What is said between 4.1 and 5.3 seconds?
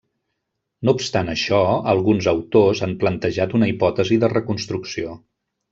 de reconstrucció.